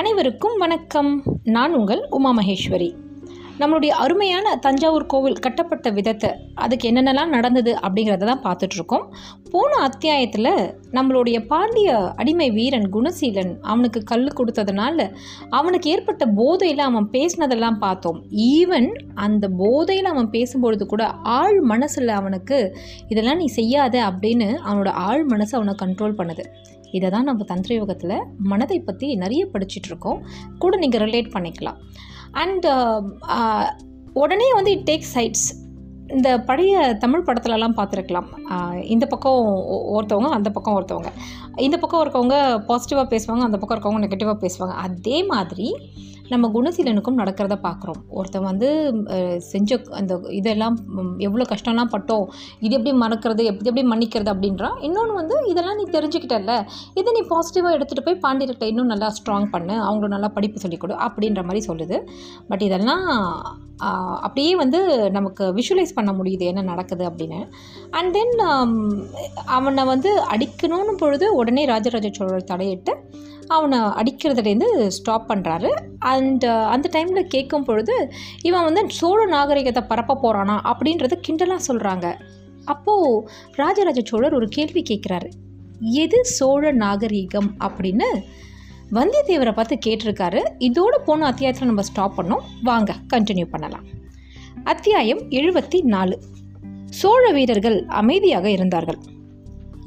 அனைவருக்கும் 0.00 0.58
வணக்கம். 0.58 1.22
நான் 1.44 1.74
உங்கள் 1.74 2.06
உமா 2.10 2.36
மகேஸ்வரி. 2.36 2.94
நம்மளுடைய 3.60 3.92
அருமையான 4.02 4.52
தஞ்சாவூர் 4.64 5.04
கோவில் 5.12 5.40
கட்டப்பட்ட 5.44 5.88
விதத்தை 5.96 6.30
அதுக்கு 6.64 6.84
என்னென்னலாம் 6.90 7.34
நடந்தது 7.36 7.72
அப்படிங்கிறத 7.84 8.28
தான் 8.30 8.42
பார்த்துட்ருக்கோம். 8.44 9.04
போன 9.52 9.70
அத்தியாயத்தில் 9.86 10.50
நம்மளுடைய 10.96 11.38
பாண்டிய 11.50 11.98
அடிமை 12.20 12.48
வீரன் 12.58 12.88
குணசீலன் 12.94 13.52
அவனுக்கு 13.72 14.00
கல் 14.10 14.26
கொடுத்ததுனால 14.38 15.06
அவனுக்கு 15.58 15.90
ஏற்பட்ட 15.94 16.26
போதையில் 16.40 16.82
அவன் 16.88 17.08
பேசினதெல்லாம் 17.16 17.78
பார்த்தோம். 17.84 18.18
ஈவன் 18.54 18.90
அந்த 19.26 19.44
போதையில் 19.62 20.10
அவன் 20.14 20.32
பேசும்பொழுது 20.36 20.86
கூட 20.92 21.04
ஆழ் 21.38 21.60
மனசில் 21.72 22.12
அவனுக்கு 22.20 22.58
இதெல்லாம் 23.12 23.40
நீ 23.44 23.48
செய்யாத 23.60 23.96
அப்படின்னு 24.10 24.50
அவனோட 24.68 24.92
ஆழ் 25.08 25.24
மனசு 25.32 25.54
அவனை 25.58 25.74
கண்ட்ரோல் 25.84 26.18
பண்ணுது. 26.20 26.46
இதை 26.98 27.08
தான் 27.14 27.28
நம்ம 27.30 27.44
தந்திர 27.50 27.72
யோகத்தில் 27.80 28.16
மனதை 28.52 28.78
பற்றி 28.86 29.08
நிறைய 29.24 29.42
படிச்சுட்டு 29.52 29.90
இருக்கோம் 29.90 30.22
கூட 30.62 30.72
நீங்கள் 30.84 31.04
ரிலேட் 31.06 31.34
பண்ணிக்கலாம். 31.34 31.80
அண்ட் 32.32 32.66
um, 32.66 33.04
uh, 33.28 33.66
உடனே 34.12 34.52
வந்து 34.52 34.70
இட் 34.70 34.90
டேக் 34.90 35.02
சைட்ஸ் 35.14 35.48
இந்த 36.06 36.40
பழைய 36.40 36.94
தமிழ் 36.94 37.24
படத்துலலாம் 37.26 37.76
பார்த்துருக்கலாம். 37.76 38.82
இந்த 38.84 39.06
பக்கம் 39.06 39.44
ஒருத்தவங்க 39.98 40.30
அந்த 40.38 40.50
பக்கம் 40.50 40.82
ஒருத்தவங்க. 40.82 41.10
இந்த 41.56 41.78
பக்கம் 41.78 42.02
இருக்கவங்க 42.04 42.36
பாசிட்டிவாக 42.68 43.06
பேசுவாங்க 43.14 43.46
அந்த 43.48 43.58
பக்கம் 43.58 43.78
இருக்கவங்க 43.78 44.04
நெகட்டிவாக 44.04 44.46
பேசுவாங்க. 44.46 44.74
அதே 44.86 45.24
மாதிரி 45.24 45.80
நம்ம 46.32 46.48
குணசீலனுக்கும் 46.54 47.18
நடக்கிறத 47.20 47.54
பார்க்குறோம் 47.66 48.00
ஒருத்தன் 48.18 48.46
வந்து 48.48 48.68
செஞ்ச 49.52 49.78
அந்த 50.00 50.14
இதெல்லாம் 50.38 50.76
எவ்வளோ 51.26 51.46
கஷ்டம்லாம் 51.52 51.92
பட்டோம் 51.94 52.26
இது 52.66 52.72
எப்படி 52.78 52.92
மறக்கிறது 53.04 53.42
எப்படி 53.50 53.70
எப்படி 53.70 53.84
மன்னிக்கிறது 53.92 54.32
அப்படின்றான் 54.34 54.76
இன்னொன்று 54.88 55.14
வந்து 55.20 55.36
இதெல்லாம் 55.52 55.78
நீ 55.80 55.86
தெரிஞ்சுக்கிட்டல 55.96 56.54
இதை 57.00 57.12
நீ 57.16 57.22
பாசிட்டிவாக 57.32 57.76
எடுத்துகிட்டு 57.76 58.06
போய் 58.08 58.22
பாண்டியர்கிட்ட 58.26 58.70
இன்னும் 58.72 58.92
நல்லா 58.92 59.08
ஸ்ட்ராங் 59.18 59.48
பண்ணு 59.54 59.74
அவங்களும் 59.86 60.14
நல்லா 60.16 60.30
படிப்பு 60.36 60.62
சொல்லிக் 60.64 60.82
கொடு 60.84 60.96
அப்படின்ற 61.06 61.42
மாதிரி 61.48 61.62
சொல்லுது. 61.70 61.98
பட் 62.50 62.64
இதெல்லாம் 62.68 63.06
அப்படியே 64.26 64.52
வந்து 64.62 64.78
நமக்கு 65.16 65.44
விஷுவலைஸ் 65.58 65.96
பண்ண 65.98 66.10
முடியுது 66.18 66.44
என்ன 66.50 66.62
நடக்குது 66.72 67.04
அப்படின்னு. 67.10 67.40
அண்ட் 67.98 68.12
தென் 68.16 68.34
அவனை 69.56 69.84
வந்து 69.92 70.10
அடிக்கணும்னு 70.34 70.94
பொழுது 71.02 71.26
உடனே 71.40 71.64
ராஜராஜ 71.72 72.10
சோழர் 72.18 72.50
தடையிட்டு 72.52 72.94
அவனை 73.50 73.78
அடிக்கிறதுலேருந்து 73.78 74.86
ஸ்டாப் 74.86 75.28
பண்ணுறாரு 75.30 75.70
அண்ட் 75.98 76.44
uh, 76.44 76.64
அந்த 76.64 76.86
டைமில் 76.92 77.30
கேட்கும் 77.34 77.64
பொழுது 77.64 77.94
இவன் 78.42 78.64
வந்து 78.64 78.82
சோழ 78.88 79.26
நாகரிகத்தை 79.26 79.82
பரப்ப 79.82 80.16
போகிறானா 80.16 80.56
அப்படின்றத 80.72 81.16
கிண்டலாக 81.28 81.66
சொல்கிறாங்க 81.68 82.08
அப்போது 82.64 83.28
ராஜராஜ 83.52 84.00
சோழர் 84.04 84.34
ஒரு 84.34 84.48
கேள்வி 84.48 84.82
கேட்குறாரு. 84.82 85.28
எது 85.80 86.18
சோழ 86.24 86.72
நாகரிகம் 86.72 87.50
அப்படின்னு? 87.58 88.08
வந்தியத்தேவரை 88.92 89.52
பார்த்து 89.52 89.76
கேட்டிருக்காரு. 89.86 90.40
இதோடு 90.58 91.00
போன 91.00 91.26
அத்தியாயத்தில் 91.26 91.66
நம்ம 91.66 91.82
ஸ்டாப் 91.82 92.16
பண்ணோம். 92.20 92.44
வாங்க 92.62 92.94
கண்டினியூ 93.14 93.44
பண்ணலாம். 93.44 93.86
அத்தியாயம் 94.64 95.22
எழுபத்தி 95.30 95.80
நாலு. 95.82 96.16
சோழ 96.90 97.24
வீரர்கள் 97.32 97.78
அமைதியாக 98.02 98.46
இருந்தார்கள். 98.50 99.00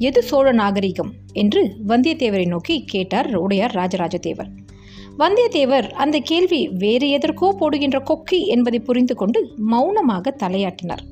எது 0.06 0.20
சோழ 0.22 0.46
நாகரிகம்? 0.52 1.10
என்று 1.32 1.60
வந்தியத்தேவரை 1.88 2.46
நோக்கி 2.46 2.74
கேட்டார் 2.84 3.28
உடையார் 3.36 3.74
ராஜராஜ 3.74 4.16
தேவர் 4.18 4.48
வந்தியத்தேவர் 5.18 5.86
அந்த 6.02 6.16
கேள்வி 6.18 6.60
வேறு 6.82 7.06
எதற்கோ 7.08 7.48
போடுகின்ற 7.58 7.98
கொக்கி 8.08 8.38
என்பதை 8.54 8.78
புரிந்து 8.80 9.14
கொண்டு 9.14 9.40
மௌனமாக 9.72 10.34
தலையாட்டினார். 10.42 11.04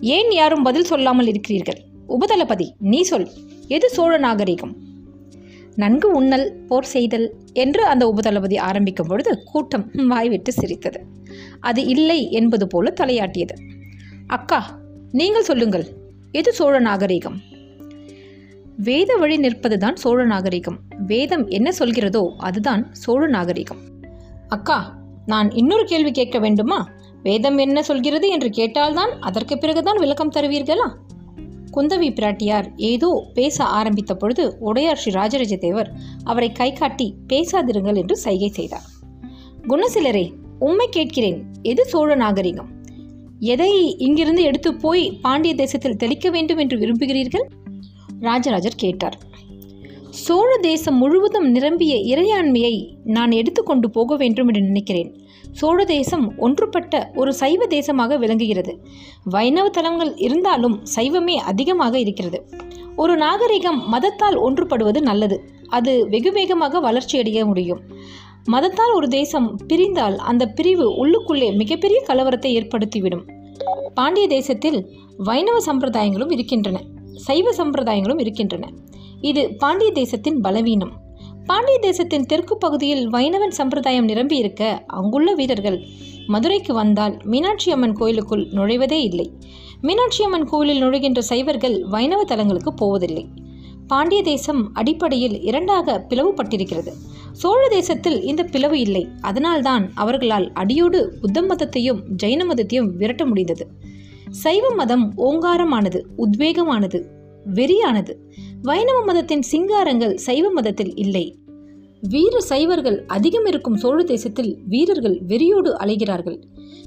ஏன் 0.00 0.30
யாரும் 0.30 0.62
பதில் 0.62 0.88
சொல்லாமல் 0.90 1.26
இருக்கிறீர்கள்? 1.26 1.80
உபதளபதி 2.08 2.66
நீ 2.92 3.00
சொல் 3.02 3.28
எது 3.68 3.88
சோழ 3.88 4.12
நாகரிகம்? 4.18 4.74
நன்கு 5.76 6.08
உண்ணல் 6.10 6.46
போர் 6.68 6.90
செய்தல் 6.94 7.28
என்று 7.52 7.82
அந்த 7.86 8.04
உபதளபதி 8.06 8.56
ஆரம்பிக்கும் 8.68 9.10
பொழுது 9.10 9.32
கூட்டம் 9.52 9.86
வாய்விட்டு 10.12 10.52
சிரித்தது. 10.52 11.00
அது 11.60 11.80
இல்லை 11.94 12.20
என்பது 12.30 12.66
போல 12.66 12.92
தலையாட்டியது. 13.00 13.56
அக்கா 14.26 14.60
நீங்கள் 15.12 15.48
சொல்லுங்கள் 15.50 15.86
எது 16.32 16.50
சோழ 16.52 16.78
நாகரிகம்? 16.78 17.38
வேத 18.78 19.16
வழி 19.16 19.36
நிற்பதுதான் 19.36 19.94
சோழ 19.94 20.24
நாகரிகம். 20.24 20.78
வேதம் 21.06 21.46
என்ன 21.46 21.72
சொல்கிறதோ 21.78 22.34
அதுதான் 22.36 22.94
சோழ 22.94 23.26
நாகரிகம். 23.26 23.78
அக்கா 24.48 24.96
நான் 25.26 25.50
இன்னொரு 25.50 25.84
கேள்வி 25.84 26.10
கேட்க 26.10 26.38
வேண்டுமா? 26.38 26.88
வேதம் 27.22 27.58
என்ன 27.58 27.82
சொல்கிறது 27.82 28.28
என்று 28.28 28.48
கேட்டால்தான் 28.48 29.12
அதற்கு 29.20 29.58
பிறகுதான் 29.58 29.96
விளக்கம் 29.98 30.32
தருவீர்களா? 30.32 30.94
குந்தவி 31.72 32.10
பிராட்டியார் 32.10 32.64
ஏதோ 32.76 33.30
பேச 33.34 33.64
ஆரம்பித்த 33.64 34.14
பொழுது 34.14 34.56
உடையார் 34.58 34.96
ஸ்ரீ 34.96 35.12
ராஜராஜ 35.12 35.56
தேவர் 35.56 35.92
அவரை 36.24 36.52
கை 36.52 36.72
காட்டி 36.72 37.14
பேசாதிருங்கள் 37.28 37.96
என்று 37.96 38.16
சைகை 38.16 38.48
செய்தார். 38.48 38.86
குணசிலரே 39.68 40.32
உண்மை 40.58 40.88
கேட்கிறேன். 40.90 41.44
எது 41.62 41.84
சோழ 41.84 42.14
நாகரிகம்? 42.14 42.68
எதை 43.38 43.98
இங்கிருந்து 43.98 44.42
எடுத்து 44.42 44.74
போய் 44.74 45.18
பாண்டிய 45.22 45.54
தேசத்தில் 45.54 45.96
தெளிக்க 45.96 46.30
வேண்டும் 46.30 46.58
என்று 46.58 46.78
விரும்புகிறீர்கள்? 46.78 47.48
ராஜராஜர் 48.20 48.74
கேட்டார். 48.76 49.18
சோழ 50.10 50.56
தேசம் 50.56 50.96
முழுவதும் 50.96 51.50
நிரம்பிய 51.50 52.16
இறையாண்மையை 52.16 52.96
நான் 53.04 53.30
எடுத்துக்கொண்டு 53.30 53.90
போக 53.90 54.16
வேண்டும் 54.16 54.46
என்று 54.46 54.60
நினைக்கிறேன். 54.60 55.20
சோழ 55.52 55.84
தேசம் 55.84 56.38
ஒன்றுபட்ட 56.38 57.10
ஒரு 57.14 57.34
சைவ 57.34 57.66
தேசமாக 57.66 58.18
விளங்குகிறது. 58.18 58.82
வைணவ 59.24 59.68
தலங்கள் 59.68 60.16
இருந்தாலும் 60.16 60.82
சைவமே 60.96 61.34
அதிகமாக 61.34 61.98
இருக்கிறது. 61.98 62.48
ஒரு 62.96 63.16
நாகரிகம் 63.16 63.92
மதத்தால் 63.92 64.36
ஒன்றுபடுவது 64.36 65.00
நல்லது. 65.00 65.42
அது 65.68 66.08
வெகு 66.08 66.32
வேகமாக 66.32 66.80
வளர்ச்சியடைய 66.80 67.44
முடியும். 67.44 67.80
மதத்தால் 68.50 68.92
ஒரு 68.94 69.08
தேசம் 69.08 69.56
பிரிந்தால் 69.66 70.16
அந்த 70.16 70.46
பிரிவு 70.46 71.06
உள்ளுக்குள்ளே 71.06 71.56
மிகப்பெரிய 71.56 72.04
கலவரத்தை 72.08 72.52
ஏற்படுத்திவிடும். 72.58 73.24
பாண்டிய 73.94 74.26
தேசத்தில் 74.26 74.90
வைணவ 75.16 75.58
சம்பிரதாயங்களும் 75.66 76.32
இருக்கின்றன. 76.32 76.80
சைவ 77.16 77.50
சம்பிரதாயங்களும் 77.50 78.20
இருக்கின்றன. 78.20 78.72
இது 79.20 79.54
பாண்டிய 79.58 79.92
தேசத்தின் 79.92 80.40
பலவீனம். 80.40 80.92
பாண்டிய 81.44 81.78
தேசத்தின் 81.78 82.26
தெற்கு 82.26 82.56
பகுதியில் 82.56 83.08
வைணவன் 83.08 83.50
சம்பிரதாயம் 83.50 84.04
நிரம்பி 84.04 84.36
இருக்க 84.36 84.84
அங்குள்ள 84.86 85.34
வீரர்கள் 85.34 85.84
மதுரைக்கு 86.26 86.74
வந்தால் 86.74 87.16
மீனாட்சி 87.24 87.72
அம்மன் 87.72 87.92
கோயிலுக்குள் 87.92 88.48
நுழைவதே 88.48 89.00
இல்லை. 89.02 89.32
மீனாட்சி 89.80 90.24
அம்மன் 90.24 90.44
கோயிலில் 90.44 90.82
நுழைகின்ற 90.82 91.18
சைவர்கள் 91.18 91.82
வைணவ 91.82 92.24
தலங்களுக்கு 92.24 92.74
போவதில்லை. 92.74 93.28
பாண்டிய 93.86 94.22
தேசம் 94.22 94.70
அடிப்படையில் 94.74 95.40
இரண்டாக 95.40 96.06
பிளவுபட்டிருக்கிறது. 96.08 96.92
சோழ 97.32 97.68
தேசத்தில் 97.68 98.22
இந்த 98.22 98.44
பிளவு 98.44 98.80
இல்லை. 98.80 99.08
அதனால்தான் 99.20 99.90
அவர்களால் 99.94 100.52
அடியோடு 100.52 101.18
புத்த 101.20 101.42
மதத்தையும் 101.42 102.02
ஜைன 102.22 102.44
மதத்தையும் 102.44 102.96
விரட்ட 102.96 103.26
முடிந்தது. 103.26 103.68
சைவ 104.30 104.70
மதம் 104.74 105.12
ஓங்காரமானது 105.16 106.02
உத்வேகமானது 106.18 107.04
வெறியானது. 107.54 108.14
வைணவ 108.62 109.04
மதத்தின் 109.04 109.42
சிங்காரங்கள் 109.52 110.14
சைவ 110.14 110.50
மதத்தில் 110.50 110.96
இல்லை. 110.96 111.38
வீர 112.00 112.40
சைவர்கள் 112.40 113.06
அதிகம் 113.06 113.44
இருக்கும் 113.44 113.76
சோழ 113.76 114.02
தேசத்தில் 114.02 114.58
வீரர்கள் 114.68 115.20
வெறியோடு 115.28 115.76
அலைகிறார்கள் 115.76 116.42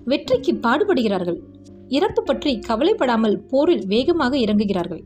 வெற்றிக்கு 0.05 0.53
பாடுபடுகிறார்கள். 0.53 1.39
இறப்பு 1.87 2.23
பற்றி 2.23 2.59
கவலைப்படாமல் 2.59 3.41
போரில் 3.41 3.85
வேகமாக 3.87 4.37
இறங்குகிறார்கள். 4.37 5.03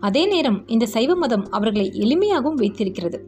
அதே 0.00 0.26
நேரம் 0.26 0.68
இந்த 0.68 0.86
சைவ 0.86 1.14
மதம் 1.14 1.50
அவர்களை 1.50 1.90
எளிமையாகவும் 1.94 2.54
வைத்திருக்கிறது. 2.54 3.24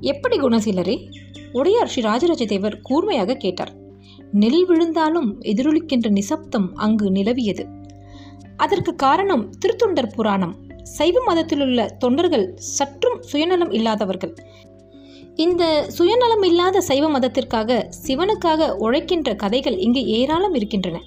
எப்படி 0.00 0.40
குணசீலரே? 0.40 1.08
உடையார் 1.52 1.88
ஸ்ரீ 1.88 2.02
ராஜராஜ 2.02 2.44
தேவர் 2.44 2.80
கூர்மையாக 2.82 3.34
கேட்டார். 3.34 3.80
நெல் 4.32 4.66
விழுந்தாலும் 4.66 5.42
எதிரொலிக்கின்ற 5.42 6.10
நிசப்தம் 6.10 6.74
அங்கு 6.74 7.10
நிலவியது. 7.10 7.64
அதற்கு 8.56 8.94
காரணம் 8.94 9.50
திருத்தொண்டர் 9.58 10.12
புராணம். 10.14 10.56
சைவ 10.82 11.20
மதத்திலுள்ள 11.26 11.96
தொண்டர்கள் 11.96 12.52
சற்றும் 12.56 13.22
சுயநலம் 13.22 13.70
இல்லாதவர்கள். 13.70 14.36
இந்த 15.34 15.90
சுயநலம் 15.90 16.42
இல்லாத 16.42 16.80
சைவ 16.80 17.18
மதத்திற்காக 17.18 17.88
சிவனுக்காக 18.06 18.76
உழைக்கின்ற 18.76 19.34
கதைகள் 19.34 19.78
இங்கு 19.78 20.06
ஏராளம் 20.06 20.54
இருக்கின்றன. 20.54 21.00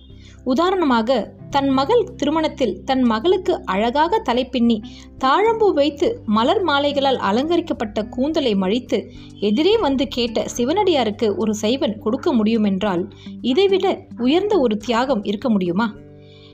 உதாரணமாக 0.46 1.34
தன் 1.50 1.70
மகள் 1.70 2.04
திருமணத்தில் 2.18 2.84
தன் 2.84 3.02
மகளுக்கு 3.02 3.66
அழகாக 3.66 4.22
தலைப்பின்னி 4.26 4.78
தாழம்பூ 5.24 5.74
வைத்து 5.74 6.22
மலர் 6.26 6.64
மாலைகளால் 6.64 7.20
அலங்கரிக்கப்பட்ட 7.20 8.04
கூந்தலை 8.06 8.56
மழித்து 8.56 9.12
எதிரே 9.40 9.78
வந்து 9.78 10.08
கேட்ட 10.08 10.46
சிவனடியாருக்கு 10.58 11.36
ஒரு 11.36 11.56
சைவன் 11.56 11.98
கொடுக்க 11.98 12.36
முடியுமென்றால் 12.36 13.04
இதைவிட 13.42 14.06
உயர்ந்த 14.18 14.60
ஒரு 14.60 14.78
தியாகம் 14.78 15.24
இருக்க 15.24 15.50
முடியுமா? 15.50 15.94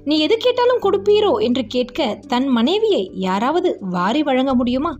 நீ 0.04 0.20
எது 0.20 0.38
கேட்டாலும் 0.38 0.82
கொடுப்பீரோ 0.82 1.38
என்று 1.38 1.66
கேட்க 1.68 2.20
தன் 2.28 2.48
மனைவியை 2.48 3.12
யாராவது 3.14 3.78
வாரி 3.90 4.24
வழங்க 4.24 4.56
முடியுமா? 4.56 4.98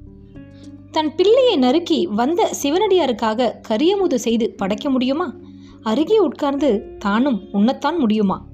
தன் 0.92 1.16
பிள்ளையை 1.16 1.56
நறுக்கி 1.58 2.08
வந்த 2.12 2.50
சிவனடியாருக்காக 2.64 3.52
கரியமுது 3.70 4.16
செய்து 4.16 4.54
படைக்க 4.58 4.90
முடியுமா? 4.90 5.36
அருகே 5.82 6.18
உட்கார்ந்து 6.18 6.70
தானும் 6.98 7.40
உண்ணத்தான் 7.54 7.98
முடியுமா? 7.98 8.50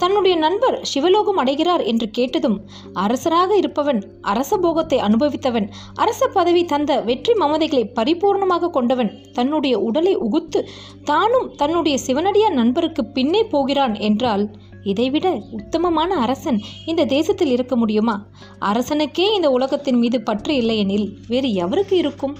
தன்னுடைய 0.00 0.34
நண்பர் 0.36 0.76
சிவலோகம் 0.82 1.36
அடைகிறார் 1.36 1.82
என்று 1.82 2.06
கேட்டதும் 2.10 2.56
அரசராக 2.94 3.50
இருப்பவன் 3.56 4.00
அரச 4.22 4.56
போகத்தை 4.56 4.98
அனுபவித்தவன் 4.98 5.66
அரச 5.94 6.28
பதவி 6.28 6.62
தந்த 6.64 7.00
வெற்றி 7.00 7.32
மமதைகளை 7.32 7.84
பரிபூர்ணமாக 7.98 8.70
கொண்டவன் 8.70 9.12
தன்னுடைய 9.32 9.76
உடலை 9.78 10.14
உகுத்து 10.16 10.62
தானும் 11.04 11.48
தன்னுடைய 11.56 11.98
சிவனடியார் 11.98 12.58
நண்பருக்கு 12.60 13.04
பின்னே 13.06 13.44
போகிறான் 13.44 13.94
என்றால் 14.00 14.44
இதைவிட 14.84 15.26
உத்தமமான 15.50 16.10
அரசன் 16.16 16.58
இந்த 16.86 17.02
தேசத்தில் 17.04 17.50
இருக்க 17.50 17.74
முடியுமா? 17.76 18.14
அரசனுக்கே 18.60 19.26
இந்த 19.34 19.48
உலகத்தின் 19.50 19.98
மீது 19.98 20.18
பற்று 20.22 20.54
இல்லையெனில் 20.54 21.06
வேறு 21.28 21.48
எவருக்கு 21.64 21.92
இருக்கும்? 21.92 22.34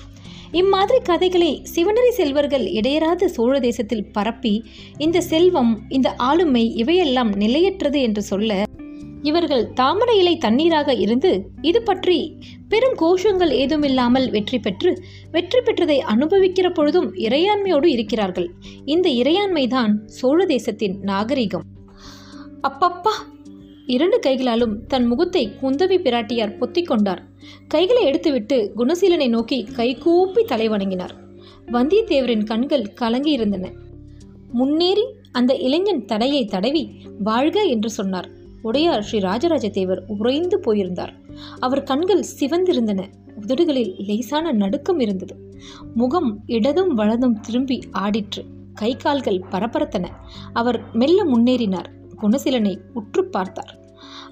இம்மாதிரி 0.52 0.98
கதைகளை 1.02 1.50
சிவனரி 1.62 2.10
செல்வர்கள் 2.10 2.64
இடையராத 2.68 3.28
சோழ 3.28 3.58
தேசத்தில் 3.58 4.08
பரப்பி 4.12 4.54
இந்த 4.98 5.20
செல்வம் 5.20 5.72
இந்த 5.88 6.14
ஆளுமை 6.14 6.74
இவையெல்லாம் 6.74 7.30
நிலையற்றது 7.36 8.00
என்று 8.00 8.22
சொல்ல 8.22 8.64
இவர்கள் 9.22 9.64
தாமரை 9.72 10.18
இலை 10.18 10.34
தண்ணீராக 10.38 10.90
இருந்து 10.94 11.30
இது 11.60 11.82
பற்றி 11.82 12.18
பெரும் 12.68 12.96
கோஷங்கள் 13.00 13.52
ஏதுமில்லாமல் 13.52 14.30
வெற்றி 14.30 14.58
பெற்று 14.58 14.90
வெற்றி 15.30 15.60
பெற்றதை 15.60 15.98
அனுபவிக்கிற 16.14 16.68
பொழுதும் 16.70 17.08
இறையாண்மையோடு 17.16 17.84
இருக்கிறார்கள். 17.84 18.48
இந்த 18.84 19.08
இறையாண்மைதான் 19.08 19.94
சோழ 20.06 20.46
தேசத்தின் 20.46 20.96
நாகரிகம். 21.00 21.66
அப்பப்பா 22.62 23.14
இரண்டு 23.90 24.18
கைகளாலும் 24.18 24.86
தன் 24.86 25.06
முகத்தை 25.06 25.50
குந்தவி 25.62 25.98
பிராட்டியார் 25.98 26.58
பொத்திக் 26.58 26.86
கொண்டார். 26.86 27.28
கைகளை 27.68 28.04
எடுத்துவிட்டு 28.04 28.72
குணசீலனை 28.76 29.28
நோக்கி 29.28 29.64
கைகூப்பி 29.64 30.44
தலை 30.44 30.68
வணங்கினார். 30.68 31.14
வந்தியத்தேவரின் 31.66 32.44
கண்கள் 32.44 32.92
கலங்கியிருந்தன. 33.00 33.72
முன்னேறி 34.52 35.04
அந்த 35.32 35.54
இளைஞன் 35.54 36.04
தடையை 36.04 36.44
தடவி 36.44 36.90
வாழ்க 37.18 37.62
என்று 37.62 37.90
சொன்னார். 37.90 38.28
உடையார் 38.62 39.02
ஸ்ரீ 39.02 39.18
ராஜராஜ 39.18 39.68
தேவர் 39.68 40.04
உறைந்து 40.06 40.60
போயிருந்தார். 40.60 41.14
அவர் 41.58 41.82
கண்கள் 41.82 42.24
சிவந்திருந்தன. 42.40 43.06
உதடுகளில் 43.40 43.94
லேசான 43.98 44.52
நடுக்கம் 44.52 45.00
இருந்தது. 45.00 45.36
முகம் 45.94 46.42
இடதும் 46.46 46.94
வலதும் 46.96 47.40
திரும்பி 47.40 47.80
ஆடிற்று. 47.92 48.44
கை 48.74 48.96
கால்கள் 48.96 49.44
பரபரத்தன. 49.50 50.06
அவர் 50.52 50.82
மெல்ல 50.92 51.24
முன்னேறினார். 51.24 51.98
குணசீலனை 52.22 52.76
உற்று 52.94 53.24
பார்த்தார். 53.24 53.79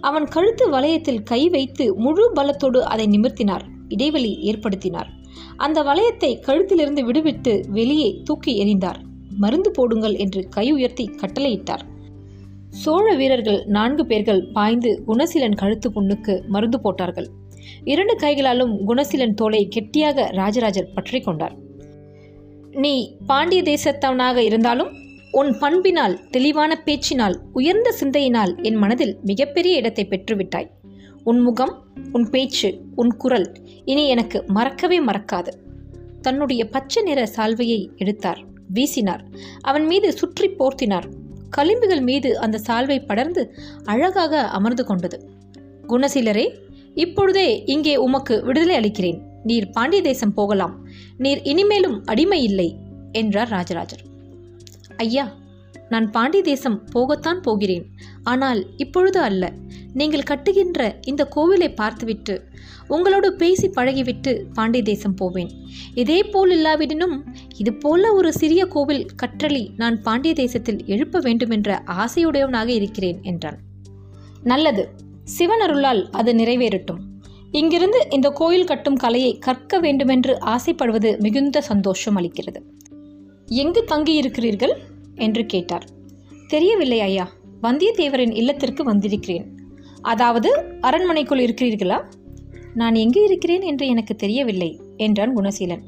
அவன் 0.01 0.25
கழுத்து 0.25 0.71
வளையத்தில் 0.71 1.23
கை 1.23 1.49
வைத்து 1.49 1.95
முழு 1.95 2.33
பலத்தோடு 2.37 2.81
அதை 2.81 3.07
நிமிர்த்தினார். 3.07 3.65
இடைவெளி 3.89 4.39
ஏற்படுத்தினார். 4.43 5.09
அந்த 5.57 5.83
வளையத்தை 5.83 6.31
கழுத்திலிருந்து 6.47 7.03
விடுவிட்டு 7.05 7.69
வெளியே 7.69 8.21
தூக்கி 8.25 8.53
எறிந்தார். 8.65 8.99
மருந்து 9.39 9.71
போடுங்கள் 9.71 10.17
என்று 10.17 10.49
கை 10.49 10.73
உயர்த்தி 10.73 11.11
கட்டளையிட்டார். 11.21 11.85
சோழ 12.69 13.15
வீரர்கள் 13.15 13.65
நான்கு 13.67 14.07
பேர்கள் 14.07 14.47
பாய்ந்து 14.53 15.03
குணசீலன் 15.07 15.55
கழுத்து 15.55 15.91
புண்ணுக்கு 15.91 16.47
மருந்து 16.47 16.81
போட்டார்கள். 16.81 17.29
இரண்டு 17.85 18.17
கைகளாலும் 18.17 18.89
குணசீலன் 18.89 19.35
தோலை 19.35 19.69
கெட்டியாக 19.69 20.29
ராஜராஜர் 20.33 20.93
பற்றி 20.95 21.21
கொண்டார். 21.21 21.57
நீ 22.71 23.17
பாண்டிய 23.27 23.63
தேசத்தவனாக 23.63 24.37
இருந்தாலும் 24.37 24.91
உன் 25.31 25.59
பண்பினால் 25.59 26.21
தெளிவான 26.31 26.83
பேச்சினால் 26.85 27.37
உயர்ந்த 27.53 27.95
சிந்தையினால் 28.01 28.63
என் 28.63 28.75
மனதில் 28.75 29.19
மிகப்பெரிய 29.23 29.77
இடத்தை 29.77 30.07
பெற்றுவிட்டாய். 30.11 30.69
உன் 31.25 31.41
முகம் 31.41 31.85
உன் 32.13 32.31
பேச்சு 32.31 32.81
உன் 32.95 33.17
குரல் 33.17 33.53
இனி 33.85 34.09
எனக்கு 34.09 34.45
மறக்கவே 34.47 35.01
மறக்காது. 35.01 35.53
தன்னுடைய 36.21 36.69
பச்சை 36.69 37.03
நிற 37.03 37.29
சால்வையை 37.37 37.97
எடுத்தார் 37.97 38.41
வீசினார். 38.75 39.23
அவன் 39.61 39.87
மீது 39.87 40.13
சுற்றி 40.13 40.49
போர்த்தினார். 40.49 41.07
களிம்புகள் 41.57 42.03
மீது 42.03 42.39
அந்த 42.39 42.61
சால்வை 42.67 43.07
படர்ந்து 43.07 43.55
அழகாக 43.85 44.43
அமர்ந்து 44.49 44.85
கொண்டது. 44.85 45.29
குணசீலரே 45.89 46.47
இப்பொழுதே 46.95 47.63
இங்கே 47.65 47.97
உமக்கு 47.97 48.45
விடுதலை 48.45 48.77
அளிக்கிறேன். 48.77 49.23
நீர் 49.45 49.71
பாண்டிய 49.71 50.03
தேசம் 50.03 50.35
போகலாம். 50.35 50.87
நீர் 51.19 51.43
இனிமேலும் 51.43 52.05
அடிமை 52.05 52.43
இல்லை 52.43 52.77
என்றார் 53.13 53.49
ராஜராஜர். 53.49 54.05
ஐயா 54.99 55.27
நான் 55.89 56.07
பாண்டி 56.11 56.41
தேசம் 56.41 56.77
போகத்தான் 56.95 57.41
போகிறேன். 57.43 57.85
ஆனால் 58.23 58.61
இப்பொழுது 58.77 59.21
அல்ல. 59.21 59.45
நீங்கள் 59.93 60.27
கட்டுகின்ற 60.31 60.97
இந்த 61.07 61.29
கோவிலை 61.37 61.75
பார்த்துவிட்டு 61.75 62.35
உங்களோடு 62.89 63.29
பேசி 63.33 63.69
பழகிவிட்டு 63.69 64.33
பாண்டி 64.55 64.83
தேசம் 64.83 65.15
போவேன். 65.15 65.51
இதே 65.95 66.19
போல் 66.23 66.53
இல்லாவிடனும் 66.59 67.17
இது 67.57 67.73
போல 67.75 68.13
ஒரு 68.13 68.33
சிறிய 68.33 68.65
கோவில் 68.67 69.07
கற்றளி 69.17 69.71
நான் 69.77 70.03
பாண்டிய 70.03 70.35
தேசத்தில் 70.35 70.81
எழுப்ப 70.87 71.19
வேண்டுமென்ற 71.19 71.83
ஆசையுடையவனாக 71.87 72.69
இருக்கிறேன் 72.69 73.21
என்றான். 73.23 73.59
நல்லது. 74.43 74.85
சிவன் 75.25 75.61
அருளால் 75.61 76.11
அது 76.11 76.33
நிறைவேறட்டும். 76.33 77.03
இங்கிருந்து 77.51 78.07
இந்த 78.11 78.29
கோயில் 78.31 78.67
கட்டும் 78.67 78.97
கலையை 78.97 79.39
கற்க 79.39 79.79
வேண்டுமென்று 79.79 80.39
ஆசைப்படுவது 80.41 81.19
மிகுந்த 81.19 81.61
சந்தோஷம் 81.61 82.17
அளிக்கிறது. 82.17 82.61
எங்கு 83.49 83.85
தங்கியிருக்கிறீர்கள் 83.85 84.73
என்று 85.15 85.47
கேட்டார். 85.47 85.87
தெரியவில்லை 86.49 87.01
ஐயா 87.01 87.33
வந்தியத்தேவரின் 87.63 88.35
இல்லத்திற்கு 88.35 88.85
வந்திருக்கிறேன். 88.85 89.57
அதாவது 90.03 90.65
அரண்மனைக்குள் 90.81 91.39
இருக்கிறீர்களா? 91.39 92.05
நான் 92.75 92.95
எங்கு 92.95 93.25
இருக்கிறேன் 93.25 93.63
என்று 93.63 93.87
எனக்கு 93.87 94.15
தெரியவில்லை 94.15 94.81
என்றான் 94.97 95.37
குணசீலன். 95.37 95.83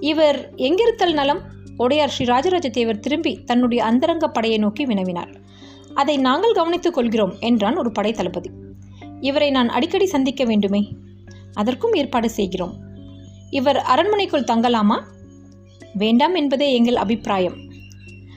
இவர் 0.00 0.52
எங்கிருத்தல் 0.56 1.12
நலம்? 1.12 1.40
உடையார் 1.76 2.08
ஸ்ரீ 2.08 2.24
ராஜராஜ 2.24 2.68
தேவர் 2.68 3.00
திரும்பி 3.00 3.42
தன்னுடைய 3.44 3.84
அந்தரங்க 3.84 4.28
படையை 4.28 4.58
நோக்கி 4.58 4.86
வினவினார். 4.86 5.34
அதை 5.94 6.16
நாங்கள் 6.16 6.52
கவனித்துக் 6.52 6.94
கொள்கிறோம் 6.94 7.34
என்றான் 7.40 7.76
ஒரு 7.76 7.92
படை 7.92 8.12
தளபதி. 8.12 8.50
இவரை 9.20 9.50
நான் 9.50 9.68
அடிக்கடி 9.68 10.06
சந்திக்க 10.06 10.44
வேண்டுமே? 10.44 10.96
அதற்கும் 11.52 11.92
ஏற்பாடு 11.92 12.30
செய்கிறோம். 12.30 12.76
இவர் 13.50 13.76
அரண்மனைக்குள் 13.76 14.44
தங்கலாமா? 14.44 15.04
வேண்டாம் 15.94 16.34
என்பதே 16.34 16.74
எங்கள் 16.74 16.96
அபிப்பிராயம். 16.96 17.56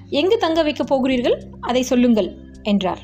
எங்கு 0.10 0.38
தங்க 0.38 0.64
வைக்கப் 0.64 0.88
போகிறீர்கள்? 0.88 1.38
அதை 1.60 1.82
சொல்லுங்கள் 1.82 2.30
என்றார். 2.64 3.02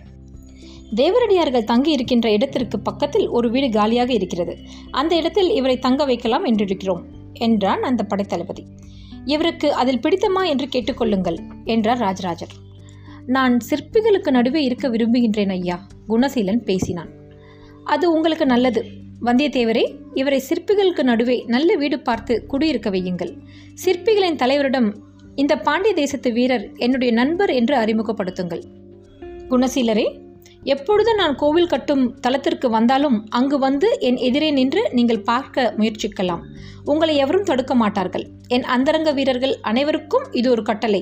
தேவரடியார்கள் 0.95 1.63
தங்கி 1.63 1.91
இருக்கின்ற 1.91 2.31
இடத்திற்கு 2.31 2.79
பக்கத்தில் 2.79 3.27
ஒரு 3.27 3.49
வீடு 3.49 3.69
காலியாக 3.69 4.13
இருக்கிறது. 4.13 4.57
அந்த 4.91 5.15
இடத்தில் 5.15 5.49
இவரை 5.49 5.79
தங்க 5.79 6.05
வைக்கலாம் 6.05 6.45
என்றிருக்கிறோம் 6.45 7.03
என்றான் 7.33 7.83
அந்த 7.83 8.05
படைத்தளபதி. 8.09 8.63
இவருக்கு 9.25 9.73
அதில் 9.73 9.99
பிடித்தமா 9.99 10.47
என்று 10.47 10.67
கேட்டுக்கொள்ளுங்கள் 10.67 11.39
என்றார் 11.63 11.97
ராஜராஜர். 11.97 12.53
நான் 13.25 13.57
சிற்பிகளுக்கு 13.69 14.31
நடுவே 14.31 14.63
இருக்க 14.63 14.89
விரும்புகின்றேன் 14.89 15.49
ஐயா 15.49 15.87
குணசீலன் 16.09 16.63
பேசினான். 16.63 17.11
அது 17.83 18.11
உங்களுக்கு 18.11 18.45
நல்லது 18.45 18.81
வந்தியத்தேவரே 19.27 19.83
இவரை 20.13 20.43
சிற்பிகளுக்கு 20.49 21.03
நடுவே 21.03 21.43
நல்ல 21.47 21.75
வீடு 21.75 21.99
பார்த்து 21.99 22.33
குடியிருக்க 22.45 22.89
வையுங்கள். 22.89 23.31
சிற்பிகளின் 23.83 24.39
தலைவரிடம் 24.41 24.89
இந்த 25.35 25.53
பாண்டிய 25.57 25.93
தேசத்து 25.93 26.31
வீரர் 26.31 26.65
என்னுடைய 26.75 27.13
நண்பர் 27.13 27.49
என்று 27.49 27.75
அறிமுகப்படுத்துங்கள். 27.77 28.63
குணசீலரே 29.49 30.05
எப்பொழுது 30.63 31.15
நான் 31.15 31.35
கோவில் 31.35 31.67
கட்டும் 31.67 32.03
தலத்திற்கு 32.21 32.67
வந்தாலும் 32.69 33.25
அங்கு 33.29 33.57
வந்து 33.59 33.87
என் 33.99 34.15
எதிரே 34.17 34.51
நின்று 34.51 34.81
நீங்கள் 34.91 35.21
பார்க்க 35.21 35.73
முயற்சிக்கலாம். 35.77 36.43
உங்களை 36.85 37.15
எவரும் 37.15 37.43
தடுக்க 37.43 37.75
மாட்டார்கள். 37.75 38.25
என் 38.47 38.63
அந்தரங்க 38.63 39.11
வீரர்கள் 39.11 39.55
அனைவருக்கும் 39.61 40.27
இது 40.31 40.49
ஒரு 40.49 40.63
கட்டளை. 40.63 41.01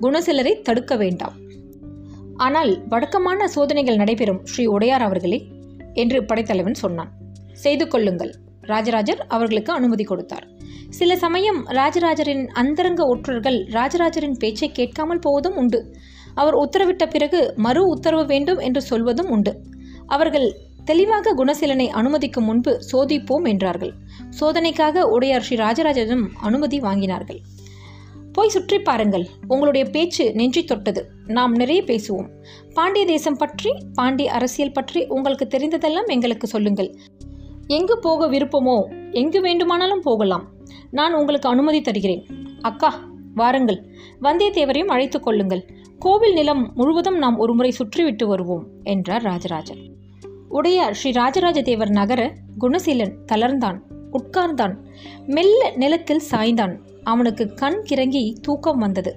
குணசீலரை 0.00 0.54
தடுக்க 0.62 0.96
வேண்டாம். 0.96 1.36
ஆனால் 2.36 2.72
வழக்கமான 2.88 3.48
சோதனைகள் 3.48 3.96
நடைபெறும் 3.96 4.42
ஸ்ரீ 4.44 4.66
உடையார் 4.66 5.02
அவர்களே 5.02 5.40
என்று 5.94 6.24
படைத்தலைவன் 6.24 6.74
சொன்னான். 6.74 7.10
செய்து 7.64 7.86
கொள்ளுங்கள். 7.88 8.32
ராஜராஜர் 8.70 9.20
அவர்களுக்கு 9.34 9.70
அனுமதி 9.72 10.04
கொடுத்தார். 10.04 10.46
சில 10.98 11.10
சமயம் 11.16 11.60
ராஜராஜரின் 11.78 12.44
அந்தரங்க 12.60 13.02
ஒற்றர்கள் 13.12 13.58
ராஜராஜரின் 13.72 14.38
பேச்சை 14.42 14.68
கேட்காமல் 14.78 15.22
போவதும் 15.26 15.58
உண்டு. 15.62 15.80
அவர் 16.34 16.56
உத்தரவிட்ட 16.62 17.04
பிறகு 17.14 17.40
மறு 17.66 17.82
உத்தரவு 17.88 18.24
வேண்டும் 18.32 18.60
என்று 18.66 18.82
சொல்வதும் 18.82 19.30
உண்டு. 19.36 19.52
அவர்கள் 20.06 20.48
தெளிவாக 20.84 21.34
குணசீலனை 21.38 21.86
அனுமதிக்கும் 22.00 22.46
முன்பு 22.48 22.72
சோதிப்போம் 22.90 23.46
என்றார்கள். 23.50 23.92
சோதனைக்காக 24.40 25.04
உடையார் 25.16 25.46
ஸ்ரீ 25.46 25.56
ராஜராஜனும் 25.56 26.24
அனுமதி 26.48 26.78
வாங்கினார்கள். 26.80 27.40
போய் 28.36 28.52
சுற்றி 28.54 28.78
பாருங்கள். 28.78 29.24
உங்களுடைய 29.52 29.84
பேச்சு 29.94 30.24
நெஞ்சி 30.38 30.62
தொட்டது. 30.64 31.02
நாம் 31.36 31.54
நிறைய 31.54 31.80
பேசுவோம். 31.82 32.28
பாண்டிய 32.74 33.04
தேசம் 33.06 33.38
பற்றி 33.42 33.70
பாண்டிய 33.94 34.28
அரசியல் 34.38 34.76
பற்றி 34.76 35.00
உங்களுக்கு 35.16 35.46
தெரிந்ததெல்லாம் 35.54 36.10
எங்களுக்கு 36.16 36.46
சொல்லுங்கள். 36.46 36.90
எங்கு 37.70 37.98
போக 37.98 38.28
விருப்பமோ 38.30 38.76
எங்கு 39.10 39.40
வேண்டுமானாலும் 39.40 40.00
போகலாம். 40.00 40.48
நான் 40.90 41.14
உங்களுக்கு 41.14 41.48
அனுமதி 41.48 41.80
தருகிறேன். 41.80 42.26
அக்கா 42.60 43.00
வாருங்கள். 43.34 43.84
வந்தியத்தேவரையும் 44.22 44.92
அழைத்து 44.94 45.20
கொள்ளுங்கள். 45.20 45.66
கோவில் 45.98 46.32
நிலம் 46.32 46.72
முழுவதும் 46.74 47.18
நாம் 47.18 47.38
ஒருமுறை 47.38 47.72
சுற்றிவிட்டு 47.72 48.24
வருவோம் 48.24 48.66
என்றார் 48.82 49.22
ராஜராஜன். 49.22 49.78
உடையார் 50.48 50.94
ஸ்ரீ 50.94 51.10
ராஜராஜ 51.10 51.62
தேவர் 51.62 51.90
நகர 51.90 52.32
குணசீலன் 52.60 53.14
தளர்ந்தான் 53.32 53.78
உட்கார்ந்தான். 54.12 54.74
மெல்ல 55.26 55.72
நிலத்தில் 55.76 56.22
சாய்ந்தான். 56.30 56.76
அவனுக்கு 57.04 57.54
கண் 57.54 57.84
கிறங்கி 57.90 58.32
தூக்கம் 58.32 58.78
வந்தது. 58.78 59.16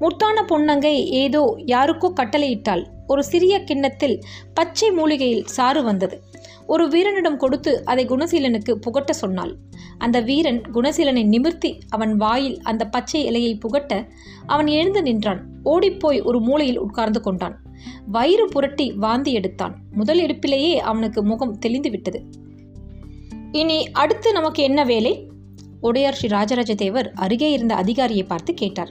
முத்தான 0.00 0.44
பொன்னங்கை 0.48 0.94
ஏதோ 0.94 1.54
யாருக்கோ 1.66 2.12
கட்டளையிட்டால் 2.12 2.86
ஒரு 3.06 3.24
சிறிய 3.24 3.64
கிண்ணத்தில் 3.64 4.22
பச்சை 4.54 4.90
மூலிகையில் 4.90 5.44
சாறு 5.44 5.82
வந்தது. 5.82 6.20
ஒரு 6.66 6.88
வீரனிடம் 6.88 7.36
கொடுத்து 7.36 7.84
அதை 7.84 8.06
குணசீலனுக்கு 8.06 8.72
புகட்ட 8.72 9.12
சொன்னாள். 9.12 9.56
அந்த 9.98 10.20
வீரன் 10.20 10.62
குணசீலனை 10.74 11.24
நிமிர்த்தி 11.24 11.78
அவன் 11.88 12.16
வாயில் 12.16 12.62
அந்த 12.62 12.86
பச்சை 12.86 13.20
இலையை 13.30 13.60
புகட்ட 13.60 14.08
அவன் 14.46 14.66
எழுந்து 14.66 15.02
நின்றான். 15.02 15.46
ஓடிப்போய் 15.62 16.20
ஒரு 16.20 16.40
மூலையில் 16.40 16.78
உட்கார்ந்து 16.78 17.20
கொண்டான். 17.20 17.60
வயிறு 18.06 18.48
புரட்டி 18.48 18.92
வாந்தி 18.92 19.32
எடுத்தான். 19.32 19.76
முதல் 19.92 20.20
எடுப்பிலேயே 20.20 20.74
அவனுக்கு 20.74 21.24
முகம் 21.24 21.58
தெளிந்து 21.58 21.90
விட்டது. 21.90 22.24
இனி 23.52 23.90
அடுத்து 23.90 24.32
நமக்கு 24.32 24.62
என்ன 24.62 24.84
வேலை? 24.84 25.28
உடையார் 25.80 26.14
ஸ்ரீ 26.14 26.28
ராஜராஜ 26.28 26.74
தேவர் 26.74 27.12
அருகே 27.14 27.52
இருந்த 27.52 27.74
அதிகாரியை 27.74 28.24
பார்த்து 28.24 28.54
கேட்டார். 28.54 28.90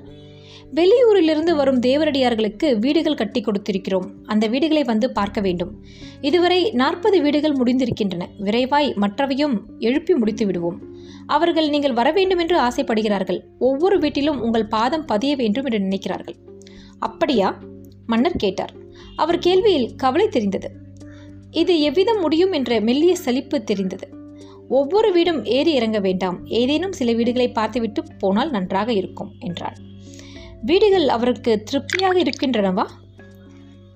வெளியூரிலிருந்து 0.76 1.56
வரும் 1.56 1.80
தேவரடியார்களுக்கு 1.80 2.80
வீடுகள் 2.80 3.16
கட்டி 3.16 3.42
கொடுத்திருக்கிறோம். 3.42 4.08
அந்த 4.26 4.48
வீடுகளை 4.48 4.84
வந்து 4.84 5.12
பார்க்க 5.12 5.42
வேண்டும். 5.42 5.84
இதுவரை 6.22 6.72
நாற்பது 6.72 7.22
வீடுகள் 7.22 7.54
முடிந்திருக்கின்றன. 7.54 8.24
விரைவாய் 8.40 8.96
மற்றவையும் 8.96 9.62
எழுப்பி 9.80 10.14
முடித்து 10.14 10.46
விடுவோம். 10.46 10.82
அவர்கள் 11.26 11.70
நீங்கள் 11.70 11.94
வர 11.94 12.12
வேண்டும் 12.12 12.38
என்று 12.38 12.60
ஆசைப்படுகிறார்கள். 12.62 13.40
ஒவ்வொரு 13.60 14.00
வீட்டிலும் 14.00 14.42
உங்கள் 14.42 14.68
பாதம் 14.68 15.06
பதிய 15.06 15.36
வேண்டும் 15.36 15.66
என்று 15.66 15.80
நினைக்கிறார்கள். 15.80 16.36
அப்படியா? 17.00 17.60
மன்னர் 18.06 18.36
கேட்டார். 18.38 18.74
அவர் 19.16 19.40
கேள்வியில் 19.40 19.90
கவலை 19.96 20.28
தெரிந்தது. 20.28 20.72
இது 21.52 21.80
எவ்விதம் 21.80 22.20
முடியும் 22.20 22.52
என்ற 22.52 22.82
மெல்லிய 22.82 23.16
சலிப்பு 23.16 23.64
தெரிந்தது. 23.64 24.08
ஒவ்வொரு 24.70 25.12
வீடும் 25.12 25.46
ஏறி 25.46 25.72
இறங்க 25.72 26.00
வேண்டாம். 26.00 26.46
ஏதேனும் 26.46 26.92
சில 26.92 27.12
வீடுகளை 27.14 27.50
பார்த்துவிட்டு 27.50 28.04
போனால் 28.20 28.50
நன்றாக 28.50 28.94
இருக்கும் 28.94 29.34
என்றார் 29.40 29.94
வீடுகள் 30.62 31.08
அவருக்கு 31.08 31.64
திருப்தியாக 31.64 32.22
இருக்கின்றனவா? 32.22 32.86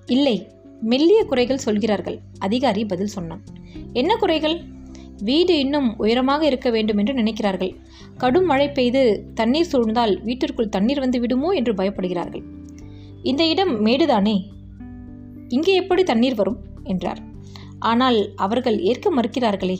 இல்லை 0.06 0.48
மெல்லிய 0.80 1.24
குறைகள் 1.24 1.58
சொல்கிறார்கள். 1.58 2.18
அதிகாரி 2.38 2.84
பதில் 2.84 3.06
சொன்னான். 3.06 3.42
என்ன 3.92 4.16
குறைகள்? 4.16 4.60
வீடு 5.18 5.58
இன்னும் 5.58 5.96
உயரமாக 5.96 6.46
இருக்க 6.46 6.70
வேண்டும் 6.70 6.98
என்று 6.98 7.14
நினைக்கிறார்கள். 7.14 7.76
கடும் 8.16 8.44
மழை 8.44 8.70
பெய்து 8.70 9.30
தண்ணீர் 9.34 9.68
சூழ்ந்தால் 9.72 10.22
வீட்டிற்குள் 10.22 10.68
தண்ணீர் 10.68 10.98
வந்து 10.98 11.20
விடுமோ 11.20 11.50
என்று 11.50 11.72
பயப்படுகிறார்கள். 11.72 12.42
இந்த 13.22 13.46
இடம் 13.46 13.86
மேடுதானே? 13.86 14.44
இங்கே 15.48 15.74
எப்படி 15.74 16.02
தண்ணீர் 16.02 16.34
வரும்? 16.34 16.58
என்றார். 16.84 17.18
ஆனால் 17.78 18.32
அவர்கள் 18.36 18.80
ஏற்க 18.80 19.14
மறுக்கிறார்களே. 19.14 19.78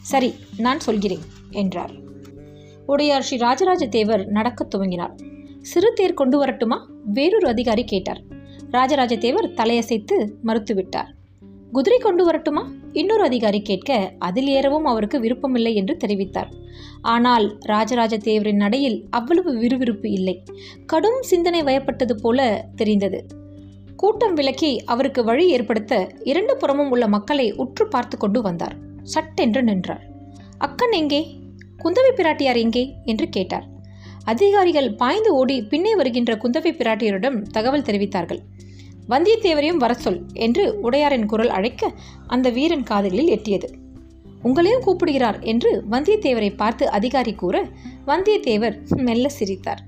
சரி 0.00 0.34
நான் 0.56 0.80
சொல்கிறேன் 0.80 1.22
என்றார். 1.50 1.90
உடையார் 2.86 3.22
ஸ்ரீ 3.22 3.36
ராஜராஜ 3.36 3.86
தேவர் 3.86 4.26
நடக்கத் 4.26 4.74
துவங்கினார். 4.74 5.32
சிறு 5.64 5.92
தேர் 5.92 6.14
கொண்டு 6.14 6.38
வரட்டுமா? 6.38 6.86
வேறொரு 7.04 7.48
அதிகாரி 7.48 7.84
கேட்டார். 7.84 8.20
ராஜராஜ 8.70 9.16
தேவர் 9.16 9.50
தலையசைத்து 9.50 10.30
மறுத்துவிட்டார். 10.46 11.06
குதிரை 11.72 11.98
கொண்டு 11.98 12.24
வரட்டுமா? 12.24 12.70
இன்னொரு 12.92 13.22
அதிகாரி 13.22 13.62
கேட்க 13.62 14.12
அதில் 14.18 14.46
ஏறவும் 14.46 14.82
அவருக்கு 14.82 15.20
விருப்பமில்லை 15.20 15.74
என்று 15.74 15.96
தெரிவித்தார். 16.06 16.50
ஆனால் 17.02 17.56
ராஜராஜ 17.60 18.16
தேவரின் 18.16 18.56
நடையில் 18.56 19.06
அவ்வளவு 19.10 19.58
விறுவிறுப்பு 19.58 20.10
இல்லை. 20.10 20.42
கடும் 20.86 21.22
சிந்தனை 21.22 21.62
வயப்பட்டது 21.62 22.20
போல 22.20 22.68
தெரிந்தது. 22.76 23.26
கூட்டம் 23.96 24.34
விலக்கி 24.34 24.84
அவருக்கு 24.84 25.24
வழி 25.24 25.48
ஏற்படுத்த 25.48 26.10
இரண்டு 26.24 26.56
புறமும் 26.56 26.90
உள்ள 26.90 27.08
மக்களை 27.08 27.52
உற்று 27.52 27.88
பார்த்து 27.88 28.16
கொண்டு 28.16 28.42
வந்தார். 28.42 28.76
சட்டென்று 29.02 29.62
நின்றார். 29.62 30.02
அக்கன் 30.58 30.96
எங்கே? 30.96 31.38
குந்தவை 31.84 32.12
பிராட்டியார் 32.16 32.56
எங்கே? 32.56 32.94
என்று 33.04 33.28
கேட்டார். 33.28 33.72
அதிகாரிகள் 34.24 34.94
பாய்ந்து 34.94 35.34
ஓடி 35.34 35.62
பின்னே 35.62 35.96
வருகின்ற 35.96 36.34
குந்தவை 36.34 36.72
பிராட்டியரிடம் 36.72 37.42
தகவல் 37.42 37.82
தெரிவித்தார்கள். 37.82 38.38
வந்தியத்தேவரையும் 39.08 39.76
வர 39.76 39.94
சொல் 39.94 40.22
என்று 40.32 40.90
உடையாரின் 40.90 41.26
குரல் 41.26 41.48
அழைக்க 41.48 41.92
அந்த 42.26 42.50
வீரன் 42.50 42.82
காதுகளில் 42.82 43.38
எட்டியது. 43.38 43.68
உங்களையும் 44.42 44.80
கூப்பிடுகிறார் 44.80 45.38
என்று 45.40 45.84
வந்தியத்தேவரை 45.90 46.56
பார்த்து 46.56 46.90
அதிகாரி 46.90 47.32
கூற 47.32 47.68
வந்தியத்தேவர் 48.06 48.86
மெல்ல 48.88 49.28
சிரித்தார். 49.28 49.82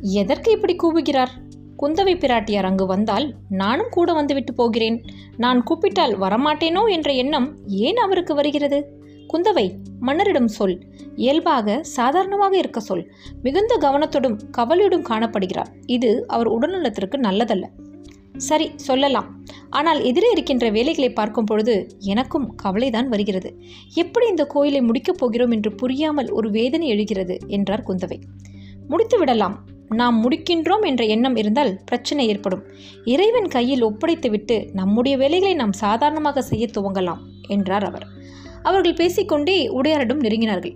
எதற்கு 0.00 0.50
இப்படி 0.50 0.76
கூவுகிறார்? 0.76 1.32
குந்தவை 1.78 2.16
பிராட்டியார் 2.16 2.64
அங்கு 2.64 2.86
வந்தால் 2.86 3.34
நானும் 3.48 3.88
கூட 3.90 4.12
வந்துவிட்டு 4.12 4.54
போகிறேன். 4.54 5.04
நான் 5.36 5.62
கூப்பிட்டால் 5.62 6.18
வரமாட்டேனோ 6.18 6.90
என்ற 6.90 7.12
எண்ணம் 7.12 7.58
ஏன் 7.66 7.96
அவருக்கு 7.96 8.34
வருகிறது? 8.34 9.03
குந்தவை 9.32 9.72
மன்னரிடம் 10.00 10.48
சொல். 10.48 10.84
இயல்பாக 11.16 11.82
சாதாரணமாக 11.82 12.56
இருக்க 12.56 12.80
சொல். 12.80 13.12
மிகுந்த 13.42 13.76
கவனத்தோடும் 13.80 14.38
கவலையோடும் 14.58 15.08
காணப்படுகிறார். 15.08 15.70
இது 15.86 16.26
அவர் 16.26 16.52
உடல்நலத்திற்கு 16.52 17.16
நல்லதல்ல. 17.16 17.64
சரி 18.36 18.70
சொல்லலாம். 18.76 19.44
ஆனால் 19.70 20.02
எதிரே 20.02 20.30
இருக்கின்ற 20.30 20.70
வேலைகளை 20.70 21.12
பார்க்கும் 21.12 21.44
பொழுது 21.44 21.96
எனக்கும் 22.00 22.54
கவலைதான் 22.54 23.08
வருகிறது. 23.08 23.60
எப்படி 23.94 24.28
இந்த 24.28 24.46
கோயிலை 24.46 24.80
முடிக்கப் 24.80 25.18
போகிறோம் 25.18 25.50
என்று 25.50 25.74
புரியாமல் 25.74 26.30
ஒரு 26.30 26.50
வேதனை 26.50 26.88
எழுகிறது 26.88 27.38
என்றார் 27.46 27.84
குந்தவை. 27.88 28.20
முடித்து 28.88 29.18
விடலாம். 29.18 29.64
நாம் 29.88 30.30
முடிக்கின்றோம் 30.30 30.84
என்ற 30.84 31.04
எண்ணம் 31.04 31.36
இருந்தால் 31.36 31.78
பிரச்சனை 31.84 32.28
ஏற்படும். 32.28 32.62
இறைவன் 33.04 33.48
கையில் 33.48 33.84
ஒப்படைத்துவிட்டு 33.84 34.68
நம்முடைய 34.72 35.16
வேலைகளை 35.16 35.54
நாம் 35.54 35.72
சாதாரணமாக 35.72 36.42
செய்ய 36.42 36.66
துவங்கலாம் 36.78 37.18
என்றார் 37.48 37.84
அவர். 37.84 38.06
அவர்கள் 38.64 38.94
பேசிக்கொண்டே 38.94 39.56
உடையாரிடம் 39.68 40.22
நெருங்கினார்கள். 40.24 40.74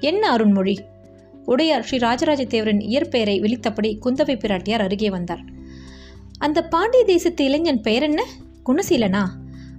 என்ன 0.00 0.36
அருண்மொழி? 0.36 0.78
உடையார் 1.44 1.82
ஸ்ரீ 1.82 1.98
ராஜராஜ 1.98 2.42
தேவரின் 2.44 2.82
இயற்பெயரை 2.92 3.36
விழித்தபடி 3.40 3.90
குந்தவை 4.04 4.34
பிராட்டியார் 4.38 4.84
அருகே 4.84 5.10
வந்தார். 5.10 5.42
அந்த 6.38 6.58
பாண்டிய 6.64 7.04
தேசத்து 7.04 7.44
இளைஞன் 7.44 7.80
பெயர் 7.80 8.02
என்ன? 8.02 8.24
குணசீலனா. 8.66 9.22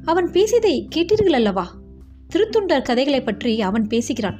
அவன் 0.05 0.31
பேசியதை 0.31 0.87
கேட்டீர்கள் 0.95 1.37
அல்லவா 1.39 1.65
திருத்துண்டர் 2.33 2.81
கதைகளை 2.81 3.21
பற்றி 3.21 3.61
அவன் 3.61 3.85
பேசுகிறான். 3.87 4.39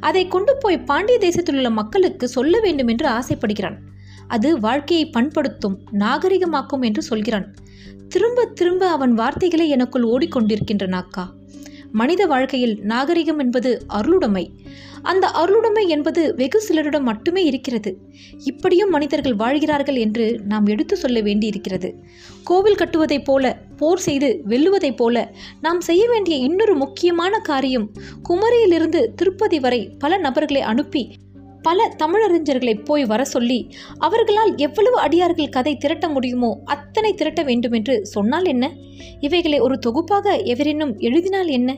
அதை 0.00 0.22
கொண்டு 0.26 0.56
போய் 0.56 0.78
பாண்டிய 0.80 1.18
தேசத்தில் 1.18 1.56
உள்ள 1.56 1.70
மக்களுக்கு 1.70 2.28
சொல்ல 2.28 2.60
வேண்டும் 2.60 2.86
என்று 2.86 3.06
ஆசைப்படுகிறான். 3.08 3.76
அது 4.28 4.60
வாழ்க்கையை 4.60 5.04
பண்படுத்தும் 5.10 5.76
நாகரிகமாக்கும் 5.98 6.80
என்று 6.80 7.02
சொல்கிறான். 7.02 7.46
திரும்ப 8.08 8.44
திரும்ப 8.44 8.82
அவன் 8.88 9.14
வார்த்தைகளை 9.14 9.68
எனக்குள் 9.68 10.08
ஓடிக்கொண்டிருக்கின்றன 10.08 10.98
அக்கா 11.02 11.24
மனித 11.92 12.26
வாழ்க்கையில் 12.26 12.78
நாகரிகம் 12.82 13.38
என்பது 13.38 13.82
அருளுடைமை. 13.86 14.50
அந்த 15.02 15.26
அருளுடைமை 15.26 15.88
என்பது 15.88 16.34
வெகு 16.34 16.62
சிலரிடம் 16.68 17.02
மட்டுமே 17.02 17.44
இருக்கிறது. 17.44 17.98
இப்படியும் 18.44 18.90
மனிதர்கள் 18.90 19.34
வாழ்கிறார்கள் 19.34 19.96
என்று 19.96 20.40
நாம் 20.44 20.66
எடுத்து 20.66 20.96
சொல்ல 20.96 21.20
வேண்டியிருக்கிறது. 21.20 21.94
கோவில் 22.44 22.74
கட்டுவதைப் 22.74 23.24
போல 23.24 23.58
போர் 23.76 23.98
செய்து 23.98 24.40
வெல்லுவதைப் 24.48 24.96
போல 24.96 25.32
நாம் 25.60 25.80
செய்ய 25.80 26.08
வேண்டிய 26.08 26.36
இன்னொரு 26.36 26.74
முக்கியமான 26.74 27.38
காரியம் 27.38 27.90
குமரியிலிருந்து 28.28 29.06
திருப்பதி 29.14 29.60
வரை 29.60 29.90
பல 29.98 30.16
நபர்களை 30.16 30.60
அனுப்பி 30.60 31.14
பல 31.68 31.88
தமிழறிஞர்களை 31.98 32.84
போய் 32.84 33.04
வர 33.04 33.24
சொல்லி 33.24 33.58
அவர்களால் 33.98 34.56
எவ்வளவு 34.56 34.98
அடியார்கள் 34.98 35.48
கதை 35.48 35.76
திரட்ட 35.76 36.08
முடியுமோ 36.08 36.50
அத்தனை 36.64 37.14
திரட்ட 37.14 37.42
வேண்டும் 37.42 37.72
என்று 37.72 38.06
சொன்னால் 38.06 38.44
என்ன? 38.44 38.72
இவைகளை 39.20 39.58
ஒரு 39.58 39.78
தொகுப்பாக 39.78 40.36
எவரேனும் 40.52 40.98
எழுதினால் 40.98 41.46
என்ன? 41.48 41.76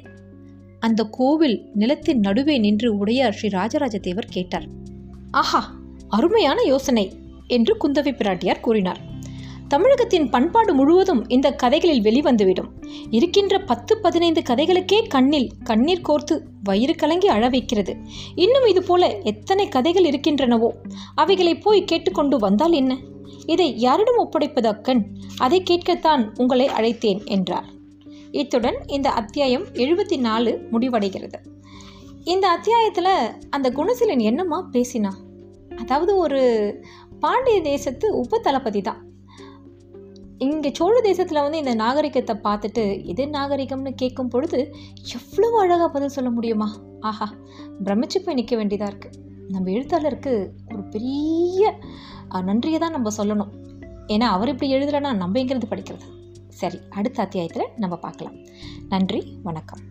அந்த 0.81 1.05
கோவில் 1.05 1.57
நிலத்தின் 1.75 2.19
நடுவே 2.19 2.59
நின்று 2.59 2.97
உடையார் 2.99 3.33
ஸ்ரீ 3.33 3.49
ராஜராஜ 3.49 3.99
தேவர் 3.99 4.31
கேட்டார். 4.31 4.67
ஆஹா 5.31 5.63
அருமையான 6.09 6.63
யோசனை 6.63 7.07
என்று 7.49 7.75
குந்தவை 7.83 8.13
பிராட்டியார் 8.17 8.61
கூறினார். 8.61 9.01
தமிழகத்தின் 9.73 10.29
பண்பாடு 10.29 10.75
முழுவதும் 10.75 11.29
இந்த 11.29 11.53
கதைகளில் 11.53 12.03
வெளிவந்துவிடும். 12.03 12.71
இருக்கின்ற 13.11 13.59
பத்து 13.59 13.99
பதினைந்து 13.99 14.43
கதைகளுக்கே 14.51 15.09
கண்ணில் 15.09 15.51
கண்ணீர் 15.65 16.03
கோர்த்து 16.09 16.41
வயிறு 16.63 16.95
கலங்கி 16.95 17.29
அழ 17.29 17.49
வைக்கிறது. 17.49 17.97
இன்னும் 18.35 18.67
இது 18.67 18.83
போல 18.83 19.19
எத்தனை 19.19 19.69
கதைகள் 19.69 20.05
இருக்கின்றனவோ 20.05 20.71
அவைகளை 21.15 21.59
போய் 21.59 21.85
கேட்டுக்கொண்டு 21.85 22.39
வந்தால் 22.39 22.73
என்ன? 22.73 22.99
இதை 23.47 23.79
யாரிடம் 23.79 24.19
ஒப்படைப்பது 24.19 24.69
அக்கன் 24.69 25.03
அதை 25.39 25.63
கேட்கத்தான் 25.71 26.31
உங்களை 26.37 26.69
அழைத்தேன் 26.69 27.25
என்றார். 27.25 27.65
இத்துடன் 28.31 28.79
இந்த 28.87 29.11
அத்தியாயம் 29.11 29.63
எழுபத்தி 29.63 30.19
நாலு 30.19 30.69
முடிவடைகிறது. 30.73 31.39
இந்த 32.25 32.49
அத்தியாயத்தில் 32.49 33.13
அந்த 33.51 33.71
குணசீலன் 33.71 34.19
என்னம்மா 34.19 34.69
பேசினா 34.73 35.13
அதாவது 35.77 36.17
ஒரு 36.17 36.43
பாண்டிய 37.21 37.61
தேசத்து 37.61 38.17
உப 38.17 38.39
தளபதி 38.39 38.81
தான். 38.81 39.09
இங்கே 40.45 40.71
சோழ 40.77 41.01
தேசத்தில் 41.01 41.43
வந்து 41.45 41.59
இந்த 41.59 41.73
நாகரிகத்தை 41.75 42.35
பார்த்துட்டு 42.45 42.83
எது 43.13 43.25
நாகரிகம்னு 43.27 43.91
கேட்கும் 44.03 44.29
பொழுது 44.29 44.59
எவ்வளவு 45.17 45.57
அழகாக 45.61 45.89
பதில் 45.89 46.15
சொல்ல 46.15 46.31
முடியுமா? 46.31 46.69
ஆஹா 47.01 47.29
பிரமிச்சு 47.85 48.19
போய் 48.25 48.39
நிற்க 48.39 48.57
வேண்டியதாக 48.57 48.93
இருக்குது 48.93 49.19
நம்ம 49.55 49.71
எழுத்தாளருக்கு 49.71 50.33
ஒரு 50.73 50.83
பெரிய 50.95 51.75
நன்றியை 52.49 52.81
தான் 52.81 52.97
நம்ம 52.97 53.13
சொல்லணும். 53.21 53.53
ஏன்னா 54.15 54.29
அவர் 54.37 54.53
இப்படி 54.55 54.75
எழுதலைன்னா 54.75 55.13
நம்ம 55.23 55.41
எங்கிறது 55.43 55.73
படிக்கிறது? 55.73 56.09
சரி 56.61 56.81
அடுத்த 56.91 57.23
அத்தியாயத்தில் 57.23 57.73
நம்ம 57.77 57.97
பார்க்கலாம். 57.97 58.39
நன்றி 58.89 59.23
வணக்கம். 59.43 59.83